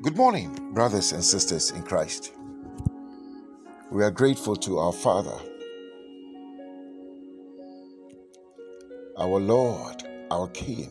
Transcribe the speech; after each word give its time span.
Good 0.00 0.16
morning, 0.16 0.74
brothers 0.74 1.10
and 1.10 1.24
sisters 1.24 1.72
in 1.72 1.82
Christ. 1.82 2.32
We 3.90 4.04
are 4.04 4.12
grateful 4.12 4.54
to 4.54 4.78
our 4.78 4.92
Father, 4.92 5.36
our 9.18 9.40
Lord, 9.40 10.04
our 10.30 10.46
King, 10.50 10.90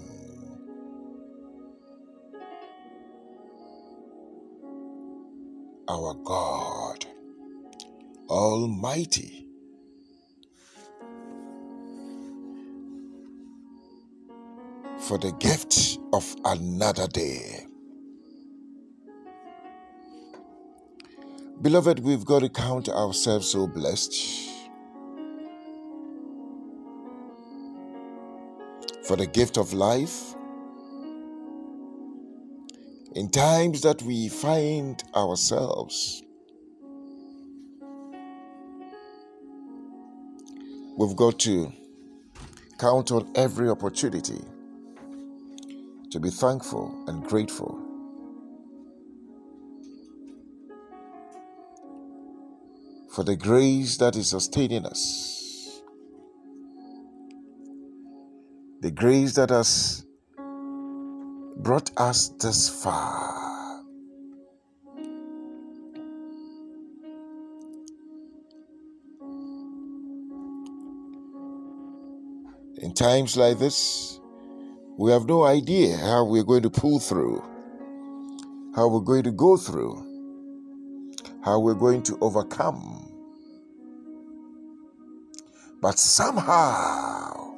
our 5.87 6.13
God, 6.15 7.05
Almighty. 8.29 9.47
For 14.99 15.17
the 15.17 15.31
gift 15.39 15.99
of 16.11 16.35
another 16.43 17.07
day. 17.07 17.66
Beloved, 21.59 21.99
we've 21.99 22.23
got 22.23 22.41
to 22.41 22.49
count 22.49 22.87
ourselves 22.87 23.49
so 23.49 23.65
blessed. 23.65 24.13
For 29.03 29.15
the 29.17 29.25
gift 29.25 29.57
of 29.57 29.73
life, 29.73 30.35
in 33.15 33.29
times 33.31 33.81
that 33.81 34.03
we 34.03 34.29
find 34.29 35.03
ourselves, 35.15 36.21
we've 40.95 41.15
got 41.15 41.39
to 41.39 41.73
count 42.77 43.11
on 43.11 43.31
every 43.33 43.67
opportunity 43.67 44.41
to 46.11 46.19
be 46.19 46.29
thankful 46.29 47.03
and 47.07 47.23
grateful 47.23 47.96
for 53.17 53.23
the 53.23 53.35
grace 53.35 53.97
that 53.97 54.15
is 54.15 54.29
sustaining 54.29 54.85
us, 54.85 55.81
the 58.81 58.91
grace 58.91 59.33
that 59.33 59.49
has 59.49 60.05
brought 61.57 61.89
us 61.97 62.29
this 62.39 62.69
far. 62.83 63.81
In 72.83 72.93
times 72.93 73.35
like 73.35 73.57
this, 73.57 74.19
we 74.99 75.09
have 75.11 75.25
no 75.25 75.43
idea 75.43 75.97
how 75.97 76.23
we're 76.23 76.43
going 76.43 76.61
to 76.61 76.69
pull 76.69 76.99
through, 76.99 77.41
how 78.75 78.87
we're 78.87 78.99
going 78.99 79.23
to 79.23 79.31
go 79.31 79.57
through, 79.57 80.03
how 81.43 81.59
we're 81.59 81.73
going 81.73 82.03
to 82.03 82.15
overcome. 82.21 83.05
But 85.79 85.99
somehow, 85.99 87.53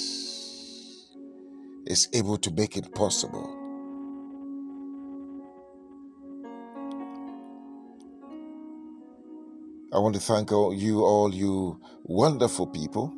is 1.86 2.10
able 2.14 2.38
to 2.38 2.52
make 2.52 2.76
it 2.76 2.94
possible. 2.94 3.60
I 9.94 10.00
want 10.00 10.16
to 10.16 10.22
thank 10.22 10.50
you, 10.50 11.04
all 11.04 11.34
you 11.34 11.80
wonderful 12.04 12.68
people, 12.68 13.14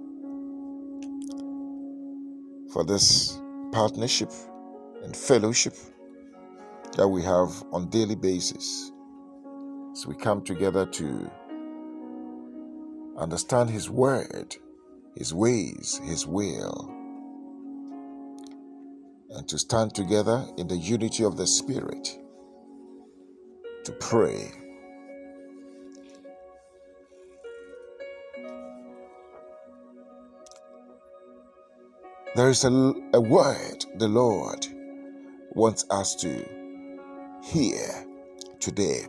for 2.71 2.83
this 2.83 3.39
partnership 3.71 4.31
and 5.03 5.15
fellowship 5.15 5.73
that 6.97 7.07
we 7.07 7.23
have 7.23 7.63
on 7.71 7.89
daily 7.89 8.15
basis. 8.15 8.91
We 10.03 10.15
come 10.15 10.43
together 10.43 10.85
to 10.85 11.31
understand 13.17 13.69
His 13.71 13.89
Word, 13.89 14.55
His 15.15 15.33
ways, 15.33 15.99
His 16.03 16.27
will, 16.27 16.93
and 19.31 19.47
to 19.47 19.57
stand 19.57 19.95
together 19.95 20.45
in 20.57 20.67
the 20.67 20.77
unity 20.77 21.23
of 21.23 21.37
the 21.37 21.47
Spirit 21.47 22.19
to 23.85 23.91
pray. 23.93 24.51
There 32.35 32.49
is 32.49 32.63
a, 32.65 32.93
a 33.13 33.21
word 33.21 33.85
the 33.97 34.09
Lord 34.09 34.67
wants 35.51 35.85
us 35.89 36.15
to 36.17 36.45
hear 37.43 38.05
today. 38.59 39.07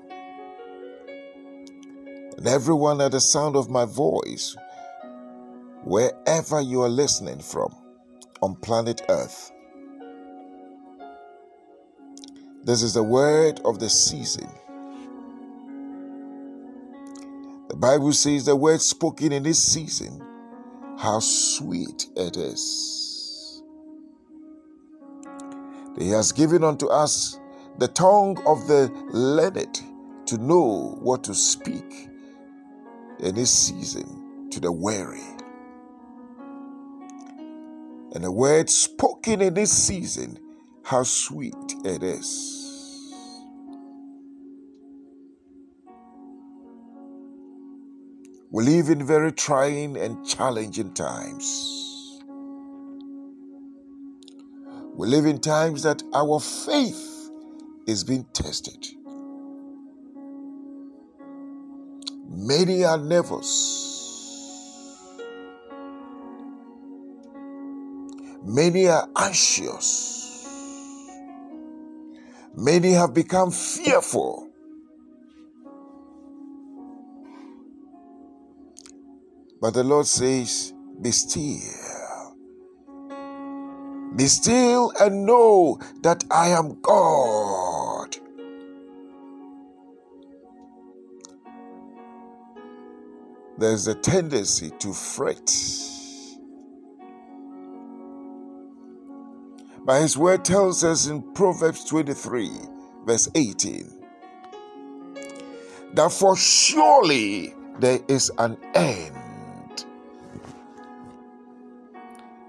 And 2.37 2.47
everyone 2.47 3.01
at 3.01 3.13
the 3.13 3.21
sound 3.21 3.57
of 3.57 3.71
my 3.71 3.87
voice, 3.87 4.57
wherever 5.85 6.61
you 6.61 6.83
are 6.83 6.89
listening 6.89 7.39
from 7.39 7.75
on 8.43 8.57
planet 8.57 9.01
Earth, 9.09 9.53
this 12.63 12.83
is 12.83 12.93
the 12.93 13.03
word 13.03 13.61
of 13.65 13.79
the 13.79 13.89
season. 13.89 14.51
The 17.69 17.77
Bible 17.77 18.13
says 18.13 18.45
the 18.45 18.55
word 18.55 18.83
spoken 18.83 19.33
in 19.33 19.43
this 19.43 19.63
season, 19.63 20.23
how 20.99 21.21
sweet 21.21 22.07
it 22.17 22.37
is. 22.37 23.63
He 25.99 26.11
has 26.11 26.33
given 26.33 26.65
unto 26.65 26.89
us 26.89 27.41
the 27.79 27.89
tongue 27.89 28.37
of 28.47 28.67
the 28.67 28.93
learned 29.09 29.81
to 30.27 30.37
know 30.37 30.99
what 31.01 31.25
to 31.25 31.35
speak 31.35 32.11
in 33.21 33.35
this 33.35 33.51
season 33.51 34.49
to 34.51 34.61
the 34.61 34.73
weary. 34.73 35.23
And 38.15 38.25
the 38.25 38.33
word 38.33 38.71
spoken 38.71 39.43
in 39.43 39.55
this 39.55 39.71
season, 39.71 40.39
how 40.85 41.03
sweet 41.03 41.55
it 41.85 42.03
is. 42.03 42.57
We 48.51 48.65
live 48.65 48.89
in 48.89 49.07
very 49.07 49.33
trying 49.33 49.97
and 49.97 50.27
challenging 50.27 50.95
times. 50.95 52.23
We 54.95 55.09
live 55.09 55.27
in 55.27 55.41
times 55.41 55.83
that 55.83 56.03
our 56.15 56.41
faith 56.41 57.31
is 57.87 58.03
being 58.03 58.25
tested. 58.33 58.87
Many 62.47 62.85
are 62.85 62.97
nervous. 62.97 63.51
Many 68.45 68.87
are 68.87 69.09
anxious. 69.19 70.47
Many 72.55 72.93
have 72.93 73.13
become 73.13 73.51
fearful. 73.51 74.49
But 79.61 79.75
the 79.75 79.83
Lord 79.83 80.07
says, 80.07 80.73
Be 81.03 81.11
still. 81.11 82.37
Be 84.15 84.27
still 84.27 84.93
and 85.01 85.27
know 85.27 85.81
that 86.03 86.23
I 86.31 86.51
am 86.51 86.81
God. 86.81 87.56
There's 93.59 93.87
a 93.87 93.95
tendency 93.95 94.71
to 94.79 94.93
fret. 94.93 95.51
But 99.85 100.03
his 100.03 100.19
word 100.19 100.45
tells 100.45 100.83
us 100.85 101.07
in 101.07 101.23
Proverbs 101.33 101.85
23, 101.85 102.51
verse 103.07 103.29
18, 103.35 103.93
that 105.95 106.13
for 106.13 106.37
surely 106.37 107.55
there 107.79 108.01
is 108.09 108.31
an 108.39 108.59
end, 108.75 109.87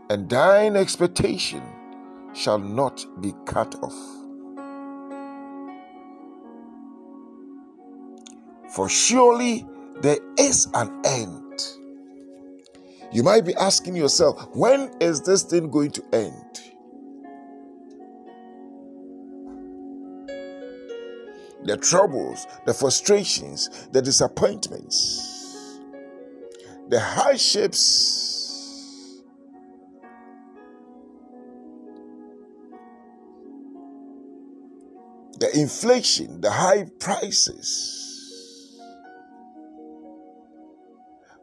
and 0.10 0.30
thine 0.30 0.76
expectation 0.76 1.62
shall 2.34 2.60
not 2.60 3.06
be 3.22 3.34
cut 3.46 3.76
off. 3.84 3.96
For 8.74 8.90
surely 8.90 9.66
there 10.02 10.18
is 10.38 10.68
an 10.74 11.02
end. 11.06 11.62
You 13.12 13.24
might 13.24 13.46
be 13.46 13.56
asking 13.56 13.96
yourself, 13.96 14.56
when 14.56 14.92
is 15.00 15.22
this 15.22 15.44
thing 15.44 15.70
going 15.70 15.92
to 15.92 16.04
end? 16.14 16.34
The 21.64 21.78
troubles, 21.78 22.46
the 22.66 22.74
frustrations, 22.74 23.88
the 23.92 24.02
disappointments, 24.02 25.80
the 26.90 27.00
hardships, 27.00 29.22
the 35.40 35.58
inflation, 35.58 36.42
the 36.42 36.52
high 36.52 36.88
prices. 37.00 38.07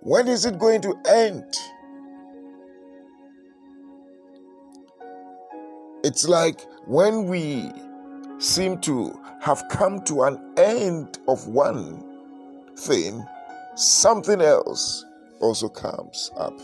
When 0.05 0.29
is 0.29 0.45
it 0.45 0.59
going 0.59 0.83
to 0.83 0.95
end? 1.09 1.57
It's 6.05 6.29
like 6.29 6.61
when 6.87 7.27
we 7.27 7.73
seem 8.39 8.83
to 8.83 9.19
have 9.41 9.63
come 9.71 10.05
to 10.05 10.25
an 10.25 10.39
end 10.59 11.19
of 11.27 11.49
one 11.49 12.05
thing, 12.77 13.27
something 13.77 14.43
else 14.43 15.07
also 15.41 15.71
comes 15.71 16.31
up. 16.37 16.61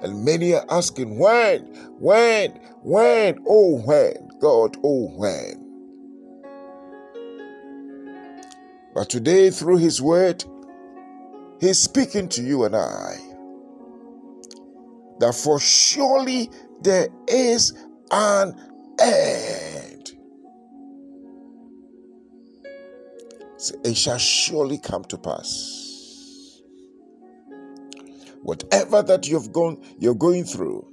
And 0.00 0.24
many 0.24 0.54
are 0.54 0.64
asking, 0.70 1.18
when, 1.18 1.62
when, 1.98 2.52
when, 2.84 3.44
oh, 3.48 3.80
when, 3.80 4.28
God, 4.40 4.76
oh, 4.84 5.08
when. 5.16 5.67
But 8.98 9.10
today, 9.10 9.50
through 9.50 9.76
His 9.76 10.02
Word, 10.02 10.44
He's 11.60 11.78
speaking 11.78 12.28
to 12.30 12.42
you 12.42 12.64
and 12.64 12.74
I 12.74 13.16
that 15.20 15.36
for 15.36 15.60
surely 15.60 16.50
there 16.82 17.06
is 17.28 17.78
an 18.10 18.56
end. 19.00 20.10
It 23.84 23.96
shall 23.96 24.18
surely 24.18 24.78
come 24.78 25.04
to 25.04 25.16
pass. 25.16 26.60
Whatever 28.42 29.04
that 29.04 29.28
you've 29.28 29.52
gone, 29.52 29.80
you're 30.00 30.16
going 30.16 30.42
through, 30.42 30.84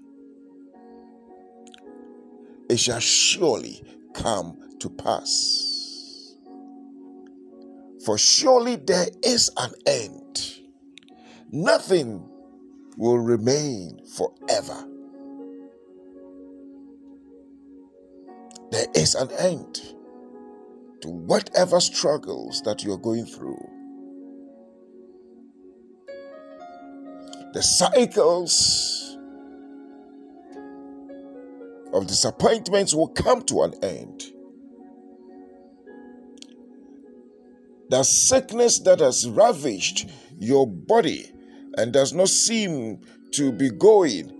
it 2.69 2.77
shall 2.77 2.99
surely 2.99 3.83
come 4.13 4.59
to 4.77 4.91
pass. 4.91 5.64
For 8.05 8.19
surely 8.19 8.75
there 8.75 9.07
is 9.23 9.49
an 9.57 9.71
end. 9.87 10.59
Nothing 11.51 12.29
will 12.97 13.17
remain 13.17 13.99
forever. 14.05 14.87
There 18.69 18.85
is 18.93 19.15
an 19.15 19.31
end 19.31 19.81
to 21.01 21.07
whatever 21.07 21.79
struggles 21.79 22.61
that 22.61 22.83
you're 22.83 22.99
going 22.99 23.25
through. 23.25 23.69
The 27.53 27.63
cycles 27.63 29.17
of 31.91 32.05
disappointments 32.05 32.93
will 32.93 33.07
come 33.07 33.41
to 33.43 33.63
an 33.63 33.73
end. 33.83 34.34
The 37.89 38.03
sickness 38.03 38.79
that 38.79 38.99
has 38.99 39.29
ravaged 39.29 40.09
your 40.39 40.65
body 40.65 41.31
and 41.77 41.93
does 41.93 42.13
not 42.13 42.29
seem 42.29 43.01
to 43.31 43.51
be 43.51 43.69
going, 43.69 44.31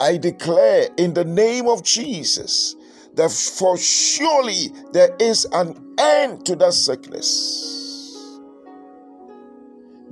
I 0.00 0.16
declare 0.16 0.88
in 0.96 1.14
the 1.14 1.24
name 1.24 1.66
of 1.66 1.82
Jesus 1.82 2.76
that 3.14 3.30
for 3.30 3.76
surely 3.76 4.70
there 4.92 5.14
is 5.18 5.46
an 5.52 5.94
end 5.98 6.46
to 6.46 6.56
that 6.56 6.74
sickness. 6.74 8.40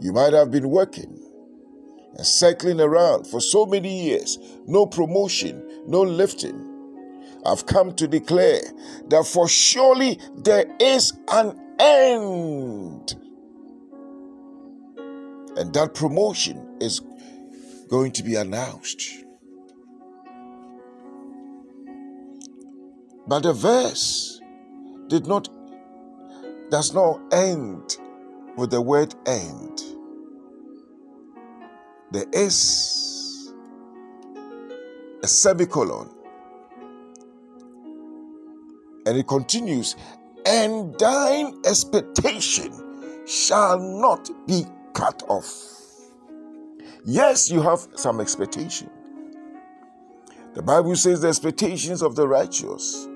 You 0.00 0.12
might 0.12 0.32
have 0.32 0.50
been 0.50 0.70
working 0.70 1.18
and 2.16 2.26
cycling 2.26 2.80
around 2.80 3.26
for 3.26 3.40
so 3.40 3.64
many 3.64 4.06
years, 4.06 4.38
no 4.66 4.86
promotion, 4.86 5.84
no 5.86 6.02
lifting. 6.02 6.68
I've 7.44 7.66
come 7.66 7.94
to 7.94 8.06
declare 8.06 8.62
that 9.08 9.26
for 9.26 9.48
surely 9.48 10.18
there 10.36 10.66
is 10.80 11.12
an 11.28 11.58
end 11.82 13.14
and 15.56 15.74
that 15.74 15.94
promotion 15.94 16.76
is 16.80 17.00
going 17.88 18.12
to 18.12 18.22
be 18.22 18.36
announced. 18.36 19.24
But 23.26 23.44
the 23.44 23.52
verse 23.52 24.40
did 25.08 25.26
not, 25.26 25.48
does 26.70 26.94
not 26.94 27.20
end 27.32 27.96
with 28.56 28.70
the 28.70 28.80
word 28.80 29.14
end. 29.26 29.82
There 32.10 32.26
is 32.32 33.52
a 35.22 35.28
semicolon. 35.28 36.10
And 39.06 39.18
it 39.18 39.26
continues, 39.26 39.96
and 40.46 40.98
thine 40.98 41.60
expectation 41.64 42.72
shall 43.26 43.78
not 43.78 44.28
be 44.46 44.64
cut 44.94 45.22
off. 45.28 45.46
Yes, 47.04 47.50
you 47.50 47.60
have 47.62 47.86
some 47.96 48.20
expectation. 48.20 48.90
The 50.54 50.62
Bible 50.62 50.94
says 50.96 51.20
the 51.20 51.28
expectations 51.28 52.02
of 52.02 52.14
the 52.14 52.28
righteous 52.28 53.08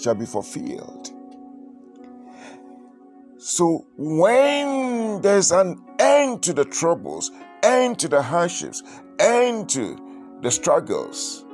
shall 0.00 0.14
be 0.14 0.26
fulfilled. 0.26 1.10
So 3.38 3.86
when 3.96 5.20
there's 5.20 5.50
an 5.52 5.82
end 5.98 6.42
to 6.44 6.52
the 6.52 6.64
troubles, 6.64 7.30
end 7.62 7.98
to 7.98 8.08
the 8.08 8.22
hardships, 8.22 8.82
end 9.18 9.68
to 9.70 10.38
the 10.40 10.50
struggles, 10.50 11.44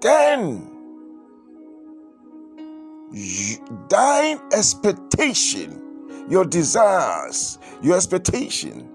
then 0.00 0.75
thine 3.88 4.40
expectation 4.52 5.82
your 6.28 6.44
desires, 6.44 7.58
your 7.82 7.96
expectation 7.96 8.88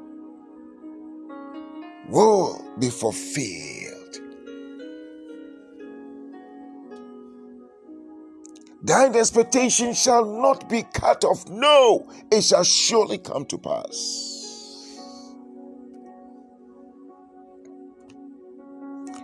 will 2.10 2.64
be 2.78 2.90
fulfilled. 2.90 4.18
Thine 8.84 9.16
expectation 9.16 9.94
shall 9.94 10.26
not 10.26 10.68
be 10.68 10.84
cut 10.94 11.24
off. 11.24 11.48
No, 11.48 12.12
it 12.32 12.44
shall 12.44 12.64
surely 12.64 13.20
come 13.20 13.46
to 13.46 13.58
pass. 13.58 14.40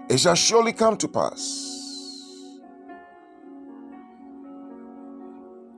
It 0.09 0.19
shall 0.19 0.35
surely 0.35 0.73
come 0.73 0.95
to 0.97 1.07
pass. 1.07 1.76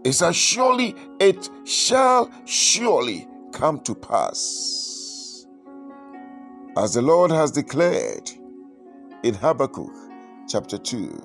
It 0.10 0.16
shall 0.16 0.32
surely, 0.32 0.96
it 1.20 1.52
shall 1.66 2.32
surely 2.46 3.28
come 3.52 3.80
to 3.82 3.94
pass. 3.94 5.46
As 6.76 6.96
the 6.96 7.04
Lord 7.04 7.30
has 7.30 7.52
declared 7.52 8.32
in 9.22 9.36
Habakkuk 9.36 9.94
chapter 10.48 10.80
2. 10.80 11.22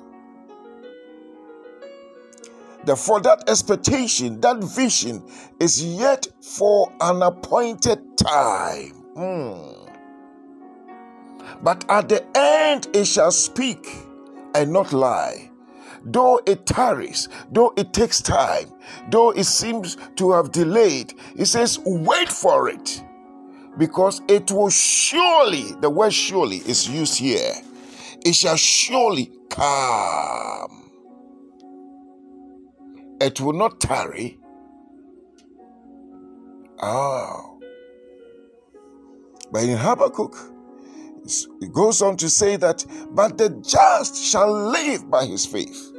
Therefore, 2.84 3.22
that 3.22 3.48
expectation, 3.48 4.38
that 4.42 4.58
vision 4.58 5.26
is 5.58 5.82
yet 5.82 6.26
for 6.42 6.92
an 7.00 7.22
appointed 7.22 8.18
time. 8.18 9.02
Mm. 9.16 9.90
But 11.62 11.86
at 11.88 12.10
the 12.10 12.22
end, 12.36 12.88
it 12.92 13.06
shall 13.06 13.32
speak 13.32 13.88
and 14.54 14.74
not 14.74 14.92
lie 14.92 15.50
though 16.04 16.40
it 16.46 16.66
tarries, 16.66 17.28
though 17.50 17.72
it 17.76 17.92
takes 17.92 18.20
time, 18.20 18.70
though 19.10 19.30
it 19.30 19.44
seems 19.44 19.96
to 20.16 20.32
have 20.32 20.52
delayed, 20.52 21.14
he 21.36 21.44
says, 21.44 21.78
wait 21.84 22.28
for 22.28 22.68
it 22.68 23.02
because 23.78 24.22
it 24.28 24.50
will 24.50 24.70
surely, 24.70 25.72
the 25.80 25.90
word 25.90 26.12
surely 26.12 26.58
is 26.58 26.88
used 26.88 27.18
here, 27.18 27.54
it 28.24 28.34
shall 28.34 28.56
surely 28.56 29.30
come. 29.50 30.90
It 33.20 33.40
will 33.40 33.52
not 33.52 33.80
tarry. 33.80 34.38
Oh. 36.80 37.60
But 39.50 39.62
in 39.64 39.76
Habakkuk, 39.76 40.36
it 41.60 41.72
goes 41.72 42.02
on 42.02 42.16
to 42.18 42.28
say 42.28 42.56
that, 42.56 42.84
but 43.10 43.38
the 43.38 43.50
just 43.66 44.16
shall 44.16 44.52
live 44.70 45.10
by 45.10 45.26
his 45.26 45.46
faith. 45.46 45.93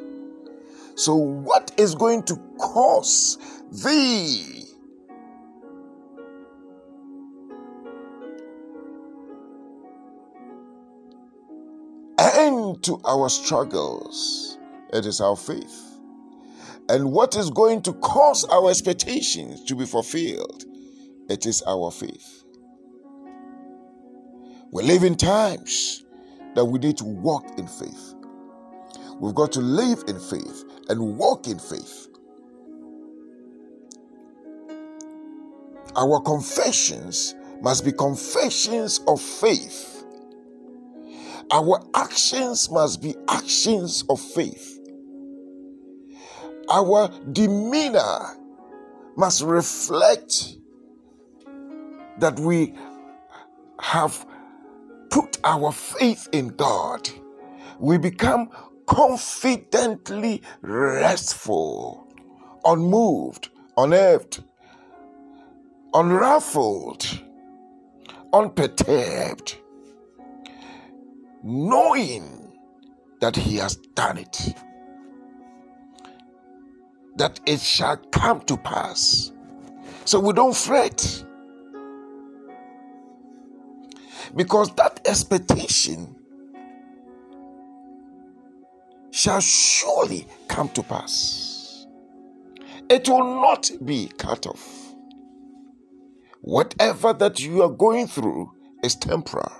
So, 0.96 1.16
what 1.16 1.72
is 1.78 1.94
going 1.94 2.24
to 2.24 2.38
cause 2.58 3.38
thee 3.70 4.64
end 12.18 12.82
to 12.84 13.02
our 13.06 13.30
struggles? 13.30 14.58
It 14.94 15.06
is 15.06 15.20
our 15.20 15.36
faith. 15.36 15.82
And 16.88 17.12
what 17.12 17.36
is 17.36 17.50
going 17.50 17.82
to 17.84 17.94
cause 17.94 18.46
our 18.46 18.70
expectations 18.70 19.64
to 19.66 19.76
be 19.76 19.86
fulfilled? 19.86 20.64
It 21.30 21.46
is 21.46 21.62
our 21.64 21.92
faith. 21.92 22.44
We 24.72 24.84
live 24.84 25.04
in 25.04 25.16
times 25.16 26.06
that 26.54 26.66
we 26.66 26.80
need 26.80 26.98
to 26.98 27.06
walk 27.06 27.58
in 27.58 27.68
faith. 27.68 28.14
We've 29.20 29.36
got 29.36 29.52
to 29.54 29.62
live 29.62 30.04
in 30.08 30.20
faith 30.20 30.64
and 30.90 31.18
walk 31.18 31.48
in 31.48 31.60
faith. 31.60 32.08
Our 35.96 36.20
confessions 36.22 37.36
must 37.62 37.86
be 37.86 37.92
confessions 37.92 39.00
of 39.08 39.22
faith. 39.22 40.04
Our 41.52 41.80
actions 41.94 42.70
must 42.70 43.02
be 43.02 43.16
actions 43.30 44.04
of 44.10 44.20
faith. 44.20 44.80
Our 46.70 47.10
demeanor 47.32 48.38
must 49.16 49.44
reflect 49.44 50.58
that 52.20 52.40
we 52.40 52.74
have 53.80 54.26
put 55.10 55.38
our 55.44 55.72
faith 55.72 56.28
in 56.32 56.48
God. 56.50 57.08
We 57.80 57.98
become 57.98 58.50
confidently 58.88 60.42
restful, 60.62 62.08
unmoved, 62.64 63.50
unnerved, 63.78 64.44
unruffled, 65.94 67.22
unperturbed, 68.34 69.58
knowing 71.44 72.58
that 73.22 73.36
He 73.36 73.58
has 73.58 73.76
done 73.96 74.18
it, 74.18 74.56
that 77.16 77.40
it 77.46 77.62
shall 77.62 77.98
come 77.98 78.42
to 78.42 78.58
pass. 78.58 79.32
So 80.06 80.20
we 80.20 80.34
don't 80.34 80.56
fret. 80.56 81.24
Because 84.36 84.74
that 84.76 85.00
expectation 85.06 86.15
shall 89.16 89.40
surely 89.40 90.28
come 90.50 90.68
to 90.68 90.84
pass. 90.84 91.88
It 92.90 93.08
will 93.08 93.42
not 93.42 93.72
be 93.86 94.12
cut 94.18 94.46
off. 94.46 94.94
Whatever 96.42 97.14
that 97.14 97.40
you 97.40 97.64
are 97.64 97.70
going 97.70 98.08
through 98.08 98.52
is 98.84 98.94
temporal. 98.96 99.54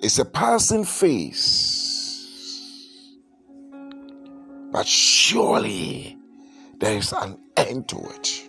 It's 0.00 0.18
a 0.18 0.24
passing 0.24 0.84
phase. 0.84 2.16
But 4.72 4.86
surely 4.86 6.16
there 6.78 6.96
is 6.96 7.12
an 7.12 7.36
end 7.58 7.86
to 7.90 7.98
it. 7.98 8.48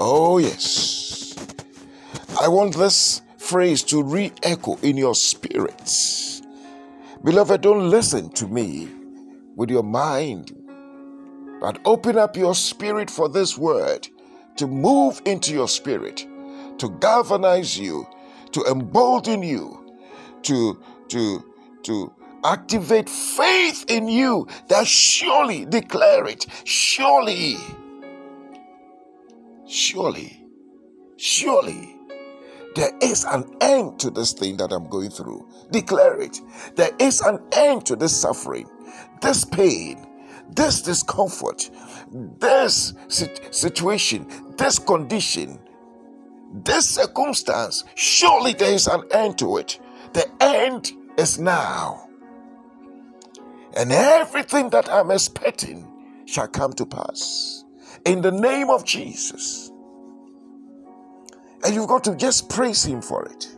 Oh, 0.00 0.38
yes. 0.38 1.36
I 2.40 2.48
want 2.48 2.74
this 2.76 3.22
phrase 3.36 3.84
to 3.84 4.02
re 4.02 4.32
echo 4.42 4.76
in 4.82 4.96
your 4.96 5.14
spirits. 5.14 6.37
Beloved, 7.24 7.60
don't 7.60 7.90
listen 7.90 8.30
to 8.30 8.46
me 8.46 8.88
with 9.56 9.70
your 9.70 9.82
mind 9.82 10.52
but 11.60 11.78
open 11.84 12.16
up 12.18 12.36
your 12.36 12.54
spirit 12.54 13.10
for 13.10 13.28
this 13.28 13.58
word 13.58 14.08
to 14.56 14.66
move 14.66 15.20
into 15.24 15.52
your 15.52 15.68
spirit, 15.68 16.26
to 16.78 16.90
galvanize 17.00 17.78
you, 17.78 18.06
to 18.52 18.64
embolden 18.70 19.42
you, 19.42 19.94
to, 20.42 20.80
to, 21.08 21.44
to 21.82 22.12
activate 22.44 23.08
faith 23.08 23.84
in 23.88 24.08
you 24.08 24.46
that 24.68 24.86
surely 24.86 25.64
declare 25.64 26.26
it, 26.26 26.46
surely, 26.64 27.56
surely, 29.66 30.44
surely. 31.16 31.97
There 32.78 32.92
is 33.02 33.24
an 33.24 33.44
end 33.60 33.98
to 33.98 34.10
this 34.10 34.32
thing 34.32 34.56
that 34.58 34.70
I'm 34.70 34.88
going 34.88 35.10
through. 35.10 35.48
Declare 35.72 36.20
it. 36.20 36.40
There 36.76 36.92
is 37.00 37.20
an 37.22 37.40
end 37.50 37.84
to 37.86 37.96
this 37.96 38.16
suffering, 38.16 38.70
this 39.20 39.44
pain, 39.44 40.06
this 40.50 40.80
discomfort, 40.82 41.70
this 42.38 42.94
situation, 43.50 44.28
this 44.56 44.78
condition, 44.78 45.58
this 46.52 46.88
circumstance, 46.88 47.82
surely 47.96 48.52
there 48.52 48.72
is 48.72 48.86
an 48.86 49.02
end 49.10 49.38
to 49.38 49.56
it. 49.56 49.80
The 50.12 50.30
end 50.40 50.92
is 51.18 51.36
now. 51.36 52.08
And 53.76 53.90
everything 53.90 54.70
that 54.70 54.88
I'm 54.88 55.10
expecting 55.10 56.22
shall 56.26 56.46
come 56.46 56.74
to 56.74 56.86
pass. 56.86 57.64
In 58.06 58.20
the 58.20 58.30
name 58.30 58.70
of 58.70 58.84
Jesus. 58.84 59.72
And 61.64 61.74
you've 61.74 61.88
got 61.88 62.04
to 62.04 62.14
just 62.16 62.48
praise 62.48 62.84
Him 62.84 63.02
for 63.02 63.24
it. 63.26 63.48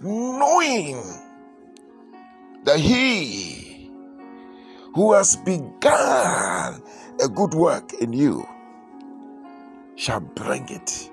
Knowing 0.00 1.02
that 2.64 2.78
He 2.78 3.90
who 4.94 5.12
has 5.12 5.36
begun 5.36 6.82
a 7.22 7.28
good 7.28 7.54
work 7.54 7.92
in 7.94 8.12
you 8.12 8.46
shall 9.96 10.20
bring 10.20 10.68
it 10.68 11.10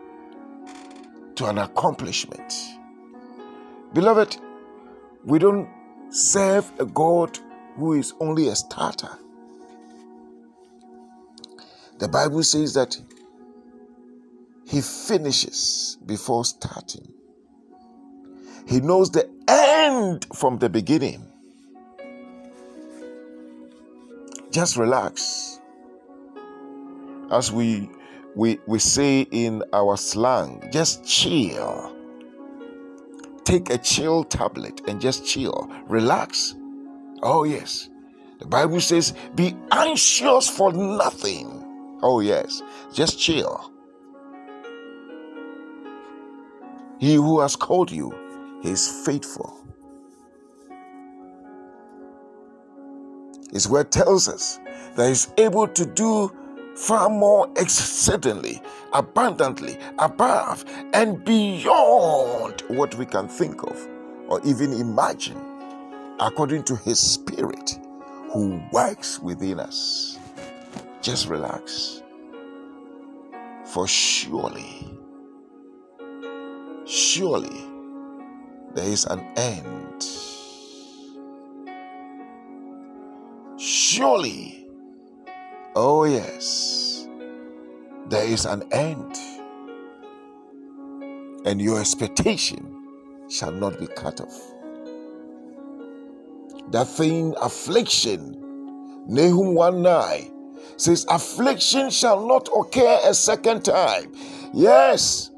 to 1.35 1.45
an 1.47 1.57
accomplishment. 1.57 2.53
Beloved, 3.93 4.37
we 5.25 5.39
don't 5.39 5.67
serve 6.09 6.71
a 6.79 6.85
God 6.85 7.39
who 7.75 7.93
is 7.93 8.13
only 8.19 8.47
a 8.47 8.55
starter. 8.55 9.09
The 11.99 12.07
Bible 12.07 12.43
says 12.43 12.73
that 12.73 12.97
he 14.73 14.81
finishes 14.81 15.97
before 16.05 16.43
starting. 16.45 17.13
He 18.67 18.81
knows 18.81 19.11
the 19.11 19.29
end 19.47 20.25
from 20.33 20.57
the 20.57 20.69
beginning. 20.69 21.33
just 24.53 24.77
relax. 24.77 25.59
As 27.31 27.51
we 27.51 27.89
we 28.35 28.59
we 28.67 28.79
say 28.79 29.21
in 29.31 29.63
our 29.73 29.97
slang, 29.97 30.69
just 30.71 31.03
chill. 31.03 31.95
Take 33.43 33.71
a 33.71 33.77
chill 33.77 34.23
tablet 34.23 34.81
and 34.87 35.01
just 35.01 35.25
chill. 35.25 35.69
Relax. 35.87 36.55
Oh 37.23 37.43
yes. 37.43 37.89
The 38.39 38.45
Bible 38.45 38.79
says, 38.79 39.13
be 39.35 39.55
anxious 39.71 40.49
for 40.49 40.71
nothing. 40.71 41.99
Oh 42.01 42.19
yes. 42.19 42.61
Just 42.93 43.19
chill. 43.19 43.72
He 47.03 47.15
who 47.15 47.41
has 47.41 47.57
called 47.57 47.91
you 47.91 48.13
is 48.63 48.87
faithful. 49.05 49.53
His 53.51 53.67
word 53.67 53.91
tells 53.91 54.29
us 54.29 54.57
that 54.95 55.09
He's 55.09 55.27
able 55.37 55.67
to 55.67 55.85
do 55.85 56.31
far 56.77 57.09
more 57.09 57.51
exceedingly, 57.57 58.61
abundantly, 58.93 59.77
above, 59.99 60.63
and 60.93 61.25
beyond 61.25 62.63
what 62.69 62.95
we 62.95 63.05
can 63.05 63.27
think 63.27 63.63
of 63.63 63.85
or 64.29 64.39
even 64.45 64.71
imagine, 64.71 65.41
according 66.21 66.63
to 66.63 66.77
His 66.77 67.01
Spirit 67.01 67.79
who 68.31 68.63
works 68.71 69.19
within 69.19 69.59
us. 69.59 70.17
Just 71.01 71.27
relax. 71.27 72.01
For 73.65 73.89
surely, 73.89 75.02
surely 76.85 77.65
there 78.73 78.87
is 78.87 79.05
an 79.05 79.19
end 79.35 79.83
Surely, 83.65 84.67
oh 85.75 86.03
yes, 86.03 87.07
there 88.09 88.25
is 88.25 88.45
an 88.45 88.63
end, 88.73 89.15
and 91.45 91.61
your 91.61 91.79
expectation 91.79 92.67
shall 93.29 93.51
not 93.51 93.79
be 93.79 93.87
cut 93.87 94.19
off. 94.19 94.51
That 96.71 96.87
thing, 96.87 97.35
affliction, 97.39 98.35
Nahum 99.07 99.53
1 99.53 99.81
9 99.81 100.31
says, 100.77 101.05
Affliction 101.07 101.89
shall 101.89 102.27
not 102.27 102.49
occur 102.57 102.99
a 103.05 103.13
second 103.13 103.63
time. 103.63 104.11
Yes, 104.53 105.29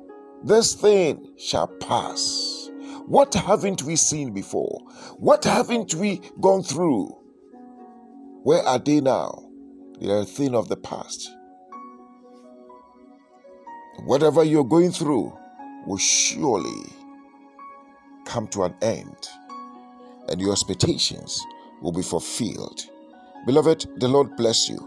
this 0.46 0.76
thing 0.76 1.34
shall 1.38 1.68
pass. 1.68 2.70
What 3.08 3.34
haven't 3.34 3.82
we 3.82 3.96
seen 3.96 4.32
before? 4.32 4.80
What 5.18 5.44
haven't 5.44 5.96
we 5.96 6.22
gone 6.40 6.62
through? 6.62 7.18
Where 8.44 8.62
are 8.62 8.78
they 8.78 9.02
now? 9.02 9.50
They 10.00 10.12
are 10.12 10.20
a 10.20 10.26
thing 10.26 10.54
of 10.54 10.70
the 10.70 10.78
past. 10.78 11.32
Whatever 14.06 14.44
you're 14.44 14.64
going 14.64 14.92
through 14.92 15.36
will 15.88 15.98
surely 15.98 16.92
come 18.26 18.48
to 18.50 18.64
an 18.64 18.76
end, 18.84 19.30
and 20.30 20.40
your 20.40 20.52
expectations 20.52 21.42
will 21.82 21.92
be 21.92 22.04
fulfilled. 22.04 22.82
Beloved, 23.48 23.88
the 23.98 24.08
Lord 24.08 24.36
bless 24.36 24.70
you. 24.70 24.78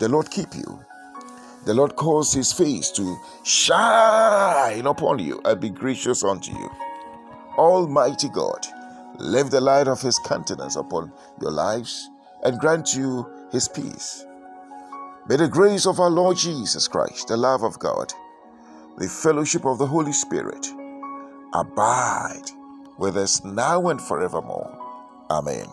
The 0.00 0.08
Lord 0.08 0.30
keep 0.30 0.54
you. 0.54 0.80
The 1.64 1.74
Lord 1.74 1.96
cause 1.96 2.32
his 2.32 2.52
face 2.52 2.90
to 2.92 3.16
shine 3.42 4.86
upon 4.86 5.18
you 5.18 5.40
and 5.44 5.60
be 5.60 5.70
gracious 5.70 6.22
unto 6.22 6.52
you. 6.52 6.70
Almighty 7.56 8.28
God, 8.28 8.66
lift 9.18 9.50
the 9.50 9.60
light 9.60 9.88
of 9.88 10.02
his 10.02 10.18
countenance 10.18 10.76
upon 10.76 11.12
your 11.40 11.52
lives, 11.52 12.10
and 12.42 12.58
grant 12.58 12.94
you 12.94 13.26
his 13.50 13.68
peace. 13.68 14.26
May 15.26 15.36
the 15.36 15.48
grace 15.48 15.86
of 15.86 16.00
our 16.00 16.10
Lord 16.10 16.36
Jesus 16.36 16.86
Christ, 16.86 17.28
the 17.28 17.36
love 17.36 17.62
of 17.62 17.78
God, 17.78 18.12
the 18.98 19.08
fellowship 19.08 19.64
of 19.64 19.78
the 19.78 19.86
Holy 19.86 20.12
Spirit 20.12 20.66
abide 21.54 22.50
with 22.98 23.16
us 23.16 23.42
now 23.44 23.88
and 23.88 24.00
forevermore. 24.00 24.78
Amen. 25.30 25.66